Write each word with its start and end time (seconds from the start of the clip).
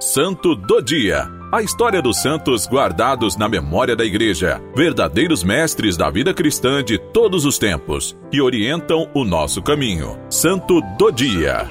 Santo 0.00 0.54
do 0.54 0.80
Dia. 0.80 1.28
A 1.50 1.60
história 1.60 2.00
dos 2.00 2.22
santos 2.22 2.68
guardados 2.68 3.36
na 3.36 3.48
memória 3.48 3.96
da 3.96 4.04
Igreja, 4.04 4.62
verdadeiros 4.72 5.42
mestres 5.42 5.96
da 5.96 6.08
vida 6.08 6.32
cristã 6.32 6.84
de 6.84 6.98
todos 6.98 7.44
os 7.44 7.58
tempos, 7.58 8.16
que 8.30 8.40
orientam 8.40 9.10
o 9.12 9.24
nosso 9.24 9.60
caminho. 9.60 10.16
Santo 10.30 10.80
do 10.96 11.10
Dia. 11.10 11.68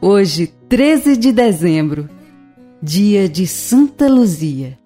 Hoje, 0.00 0.54
13 0.70 1.18
de 1.18 1.32
dezembro, 1.32 2.08
dia 2.82 3.28
de 3.28 3.46
Santa 3.46 4.08
Luzia. 4.08 4.78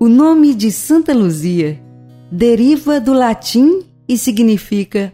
O 0.00 0.08
nome 0.08 0.54
de 0.54 0.72
Santa 0.72 1.12
Luzia 1.12 1.78
deriva 2.30 2.98
do 2.98 3.12
latim 3.12 3.82
e 4.08 4.16
significa 4.16 5.12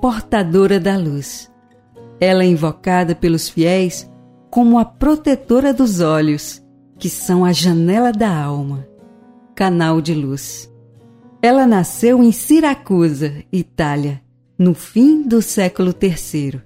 portadora 0.00 0.78
da 0.78 0.96
luz. 0.96 1.50
Ela 2.20 2.44
é 2.44 2.46
invocada 2.46 3.14
pelos 3.14 3.48
fiéis 3.48 4.10
como 4.50 4.78
a 4.78 4.84
protetora 4.84 5.72
dos 5.72 6.00
olhos, 6.00 6.62
que 6.98 7.08
são 7.08 7.44
a 7.44 7.52
janela 7.52 8.12
da 8.12 8.34
alma, 8.34 8.88
canal 9.54 10.00
de 10.00 10.14
luz. 10.14 10.72
Ela 11.40 11.66
nasceu 11.66 12.22
em 12.22 12.32
Siracusa, 12.32 13.44
Itália, 13.52 14.20
no 14.58 14.74
fim 14.74 15.22
do 15.22 15.40
século 15.40 15.94
III. 16.00 16.60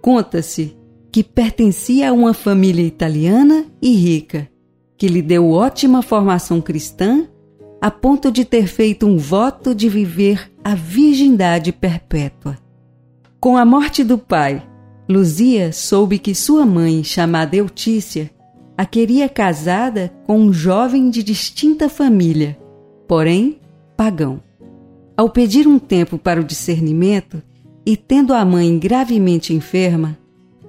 Conta-se 0.00 0.76
que 1.12 1.22
pertencia 1.22 2.10
a 2.10 2.12
uma 2.12 2.34
família 2.34 2.82
italiana 2.82 3.66
e 3.80 3.94
rica, 3.94 4.48
que 4.96 5.06
lhe 5.06 5.22
deu 5.22 5.50
ótima 5.50 6.02
formação 6.02 6.60
cristã 6.60 7.28
a 7.82 7.90
ponto 7.90 8.30
de 8.30 8.44
ter 8.44 8.68
feito 8.68 9.08
um 9.08 9.16
voto 9.16 9.74
de 9.74 9.88
viver 9.88 10.48
a 10.62 10.72
virgindade 10.72 11.72
perpétua. 11.72 12.56
Com 13.40 13.56
a 13.56 13.64
morte 13.64 14.04
do 14.04 14.16
pai, 14.16 14.62
Luzia 15.08 15.72
soube 15.72 16.20
que 16.20 16.32
sua 16.32 16.64
mãe, 16.64 17.02
chamada 17.02 17.56
Eutícia, 17.56 18.30
a 18.78 18.86
queria 18.86 19.28
casada 19.28 20.12
com 20.28 20.38
um 20.38 20.52
jovem 20.52 21.10
de 21.10 21.24
distinta 21.24 21.88
família, 21.88 22.56
porém 23.08 23.58
pagão. 23.96 24.40
Ao 25.16 25.28
pedir 25.28 25.66
um 25.66 25.80
tempo 25.80 26.16
para 26.16 26.40
o 26.40 26.44
discernimento 26.44 27.42
e 27.84 27.96
tendo 27.96 28.32
a 28.32 28.44
mãe 28.44 28.78
gravemente 28.78 29.52
enferma, 29.52 30.16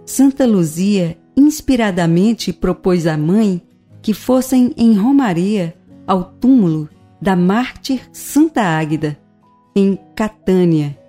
Santa 0.04 0.48
Luzia 0.48 1.16
inspiradamente 1.38 2.52
propôs 2.52 3.06
à 3.06 3.16
mãe 3.16 3.62
que 4.02 4.16
fossem 4.16 4.74
em 4.76 4.96
Romaria 4.96 5.76
ao 6.08 6.24
túmulo 6.24 6.90
da 7.24 7.38
mártir 7.38 8.02
Santa 8.12 8.62
Águida, 8.62 9.18
em 9.74 9.98
Catânia, 10.14 11.00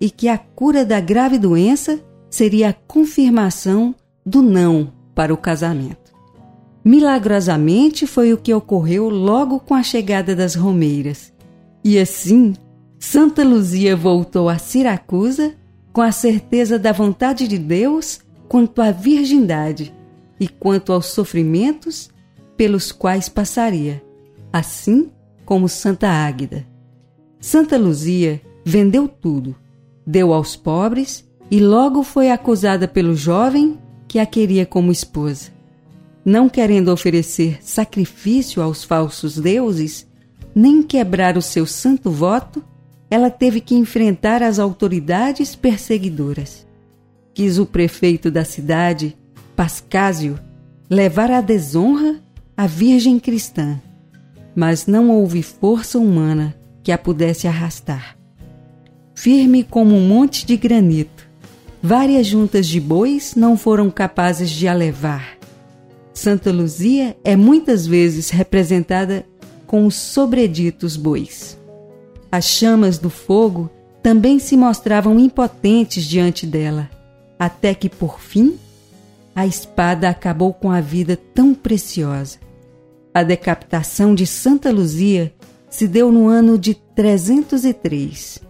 e 0.00 0.10
que 0.10 0.26
a 0.26 0.36
cura 0.36 0.84
da 0.84 0.98
grave 0.98 1.38
doença 1.38 2.00
seria 2.28 2.70
a 2.70 2.72
confirmação 2.72 3.94
do 4.26 4.42
não 4.42 4.92
para 5.14 5.32
o 5.32 5.36
casamento. 5.36 6.10
Milagrosamente 6.84 8.04
foi 8.04 8.32
o 8.32 8.36
que 8.36 8.52
ocorreu 8.52 9.08
logo 9.08 9.60
com 9.60 9.72
a 9.72 9.82
chegada 9.84 10.34
das 10.34 10.56
romeiras. 10.56 11.32
E 11.84 12.00
assim, 12.00 12.54
Santa 12.98 13.44
Luzia 13.44 13.94
voltou 13.94 14.48
a 14.48 14.58
Siracusa 14.58 15.54
com 15.92 16.02
a 16.02 16.10
certeza 16.10 16.80
da 16.80 16.90
vontade 16.90 17.46
de 17.46 17.58
Deus 17.58 18.18
quanto 18.48 18.82
à 18.82 18.90
virgindade 18.90 19.94
e 20.40 20.48
quanto 20.48 20.92
aos 20.92 21.06
sofrimentos 21.06 22.10
pelos 22.56 22.90
quais 22.90 23.28
passaria. 23.28 24.02
Assim, 24.52 25.08
como 25.50 25.68
Santa 25.68 26.08
Águida. 26.08 26.64
Santa 27.40 27.76
Luzia 27.76 28.40
vendeu 28.64 29.08
tudo, 29.08 29.56
deu 30.06 30.32
aos 30.32 30.54
pobres 30.54 31.28
e 31.50 31.58
logo 31.58 32.04
foi 32.04 32.30
acusada 32.30 32.86
pelo 32.86 33.16
jovem 33.16 33.76
que 34.06 34.20
a 34.20 34.26
queria 34.26 34.64
como 34.64 34.92
esposa. 34.92 35.50
Não 36.24 36.48
querendo 36.48 36.92
oferecer 36.92 37.58
sacrifício 37.62 38.62
aos 38.62 38.84
falsos 38.84 39.40
deuses, 39.40 40.06
nem 40.54 40.84
quebrar 40.84 41.36
o 41.36 41.42
seu 41.42 41.66
santo 41.66 42.12
voto, 42.12 42.62
ela 43.10 43.28
teve 43.28 43.60
que 43.60 43.74
enfrentar 43.74 44.44
as 44.44 44.60
autoridades 44.60 45.56
perseguidoras. 45.56 46.64
Quis 47.34 47.58
o 47.58 47.66
prefeito 47.66 48.30
da 48.30 48.44
cidade, 48.44 49.18
Pascásio, 49.56 50.38
levar 50.88 51.28
à 51.28 51.40
desonra 51.40 52.22
a 52.56 52.68
Virgem 52.68 53.18
cristã 53.18 53.80
mas 54.60 54.86
não 54.86 55.08
houve 55.08 55.42
força 55.42 55.98
humana 55.98 56.54
que 56.82 56.92
a 56.92 56.98
pudesse 56.98 57.48
arrastar. 57.48 58.14
Firme 59.14 59.64
como 59.64 59.96
um 59.96 60.06
monte 60.06 60.44
de 60.44 60.54
granito, 60.54 61.26
várias 61.82 62.26
juntas 62.26 62.68
de 62.68 62.78
bois 62.78 63.34
não 63.34 63.56
foram 63.56 63.90
capazes 63.90 64.50
de 64.50 64.68
a 64.68 64.74
levar. 64.74 65.38
Santa 66.12 66.52
Luzia 66.52 67.16
é 67.24 67.36
muitas 67.36 67.86
vezes 67.86 68.28
representada 68.28 69.24
com 69.66 69.86
os 69.86 69.94
sobreditos 69.94 70.94
bois. 70.94 71.58
As 72.30 72.44
chamas 72.44 72.98
do 72.98 73.08
fogo 73.08 73.70
também 74.02 74.38
se 74.38 74.58
mostravam 74.58 75.18
impotentes 75.18 76.04
diante 76.04 76.46
dela, 76.46 76.90
até 77.38 77.72
que, 77.72 77.88
por 77.88 78.20
fim, 78.20 78.58
a 79.34 79.46
espada 79.46 80.10
acabou 80.10 80.52
com 80.52 80.70
a 80.70 80.82
vida 80.82 81.16
tão 81.16 81.54
preciosa. 81.54 82.49
A 83.12 83.24
decapitação 83.24 84.14
de 84.14 84.24
Santa 84.24 84.70
Luzia 84.70 85.34
se 85.68 85.88
deu 85.88 86.12
no 86.12 86.28
ano 86.28 86.56
de 86.56 86.74
303. 86.74 88.40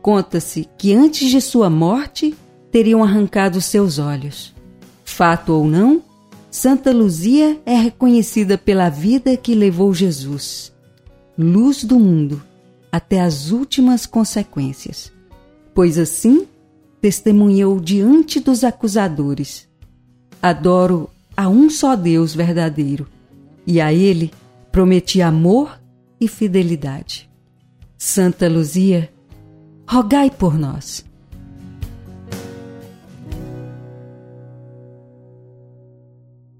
Conta-se 0.00 0.66
que 0.78 0.94
antes 0.94 1.30
de 1.30 1.38
sua 1.38 1.68
morte 1.68 2.34
teriam 2.70 3.04
arrancado 3.04 3.60
seus 3.60 3.98
olhos. 3.98 4.54
Fato 5.04 5.52
ou 5.52 5.66
não, 5.66 6.02
Santa 6.50 6.92
Luzia 6.92 7.60
é 7.66 7.74
reconhecida 7.74 8.56
pela 8.56 8.88
vida 8.88 9.36
que 9.36 9.54
levou 9.54 9.92
Jesus, 9.92 10.72
luz 11.36 11.84
do 11.84 11.98
mundo, 11.98 12.42
até 12.90 13.20
as 13.20 13.50
últimas 13.50 14.06
consequências. 14.06 15.12
Pois 15.74 15.98
assim 15.98 16.46
testemunhou 17.02 17.78
diante 17.78 18.40
dos 18.40 18.64
acusadores: 18.64 19.68
Adoro 20.40 21.10
a 21.36 21.48
um 21.48 21.68
só 21.68 21.94
Deus 21.94 22.34
verdadeiro 22.34 23.06
e 23.70 23.80
a 23.80 23.92
ele 23.92 24.32
prometi 24.72 25.22
amor 25.22 25.80
e 26.20 26.26
fidelidade. 26.26 27.30
Santa 27.96 28.48
Luzia, 28.48 29.08
rogai 29.88 30.28
por 30.28 30.58
nós. 30.58 31.04